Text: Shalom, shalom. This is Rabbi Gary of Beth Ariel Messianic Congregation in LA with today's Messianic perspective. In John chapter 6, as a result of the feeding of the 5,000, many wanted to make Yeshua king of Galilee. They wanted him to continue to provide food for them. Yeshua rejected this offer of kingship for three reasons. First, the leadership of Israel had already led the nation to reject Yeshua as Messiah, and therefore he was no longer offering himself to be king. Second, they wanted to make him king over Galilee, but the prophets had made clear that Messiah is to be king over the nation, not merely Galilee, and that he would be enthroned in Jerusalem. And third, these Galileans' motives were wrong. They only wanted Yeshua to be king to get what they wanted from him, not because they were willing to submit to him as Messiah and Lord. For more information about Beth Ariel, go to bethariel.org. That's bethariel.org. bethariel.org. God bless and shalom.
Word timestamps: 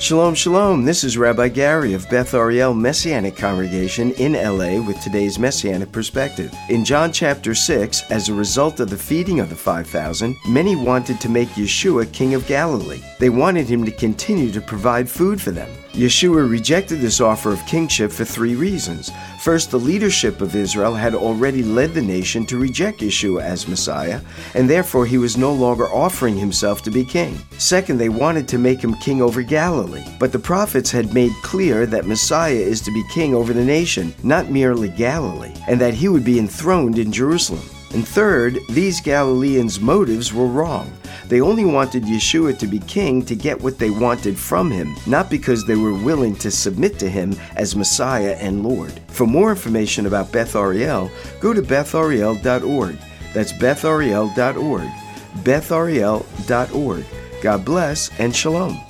Shalom, 0.00 0.36
shalom. 0.36 0.84
This 0.84 1.02
is 1.02 1.18
Rabbi 1.18 1.48
Gary 1.48 1.92
of 1.92 2.08
Beth 2.08 2.32
Ariel 2.32 2.72
Messianic 2.72 3.36
Congregation 3.36 4.12
in 4.12 4.34
LA 4.34 4.80
with 4.80 5.00
today's 5.00 5.40
Messianic 5.40 5.90
perspective. 5.90 6.54
In 6.70 6.84
John 6.84 7.10
chapter 7.10 7.52
6, 7.52 8.08
as 8.08 8.28
a 8.28 8.34
result 8.34 8.78
of 8.78 8.90
the 8.90 8.96
feeding 8.96 9.40
of 9.40 9.50
the 9.50 9.56
5,000, 9.56 10.36
many 10.46 10.76
wanted 10.76 11.20
to 11.20 11.28
make 11.28 11.48
Yeshua 11.48 12.12
king 12.12 12.34
of 12.34 12.46
Galilee. 12.46 13.02
They 13.18 13.28
wanted 13.28 13.66
him 13.66 13.84
to 13.84 13.90
continue 13.90 14.52
to 14.52 14.60
provide 14.60 15.08
food 15.08 15.42
for 15.42 15.50
them. 15.50 15.68
Yeshua 15.98 16.48
rejected 16.48 17.00
this 17.00 17.20
offer 17.20 17.50
of 17.50 17.66
kingship 17.66 18.12
for 18.12 18.24
three 18.24 18.54
reasons. 18.54 19.10
First, 19.40 19.72
the 19.72 19.80
leadership 19.80 20.40
of 20.40 20.54
Israel 20.54 20.94
had 20.94 21.12
already 21.12 21.64
led 21.64 21.92
the 21.92 22.00
nation 22.00 22.46
to 22.46 22.56
reject 22.56 23.00
Yeshua 23.00 23.42
as 23.42 23.66
Messiah, 23.66 24.20
and 24.54 24.70
therefore 24.70 25.06
he 25.06 25.18
was 25.18 25.36
no 25.36 25.52
longer 25.52 25.86
offering 25.86 26.36
himself 26.36 26.82
to 26.82 26.92
be 26.92 27.04
king. 27.04 27.36
Second, 27.58 27.98
they 27.98 28.10
wanted 28.10 28.46
to 28.46 28.58
make 28.58 28.80
him 28.80 28.94
king 28.94 29.20
over 29.20 29.42
Galilee, 29.42 30.04
but 30.20 30.30
the 30.30 30.38
prophets 30.38 30.92
had 30.92 31.12
made 31.12 31.32
clear 31.42 31.84
that 31.84 32.06
Messiah 32.06 32.52
is 32.54 32.80
to 32.82 32.92
be 32.92 33.02
king 33.12 33.34
over 33.34 33.52
the 33.52 33.64
nation, 33.64 34.14
not 34.22 34.52
merely 34.52 34.90
Galilee, 34.90 35.52
and 35.66 35.80
that 35.80 35.94
he 35.94 36.08
would 36.08 36.24
be 36.24 36.38
enthroned 36.38 36.96
in 36.96 37.10
Jerusalem. 37.10 37.68
And 37.92 38.06
third, 38.06 38.60
these 38.68 39.00
Galileans' 39.00 39.80
motives 39.80 40.32
were 40.32 40.46
wrong. 40.46 40.92
They 41.28 41.40
only 41.40 41.64
wanted 41.64 42.04
Yeshua 42.04 42.58
to 42.58 42.66
be 42.66 42.78
king 42.80 43.24
to 43.26 43.36
get 43.36 43.60
what 43.60 43.78
they 43.78 43.90
wanted 43.90 44.38
from 44.38 44.70
him, 44.70 44.96
not 45.06 45.30
because 45.30 45.64
they 45.64 45.76
were 45.76 45.92
willing 45.92 46.34
to 46.36 46.50
submit 46.50 46.98
to 47.00 47.10
him 47.10 47.36
as 47.56 47.76
Messiah 47.76 48.36
and 48.40 48.62
Lord. 48.62 49.00
For 49.08 49.26
more 49.26 49.50
information 49.50 50.06
about 50.06 50.32
Beth 50.32 50.56
Ariel, 50.56 51.10
go 51.40 51.52
to 51.52 51.62
bethariel.org. 51.62 52.98
That's 53.34 53.52
bethariel.org. 53.52 54.88
bethariel.org. 55.44 57.04
God 57.42 57.64
bless 57.64 58.18
and 58.18 58.34
shalom. 58.34 58.87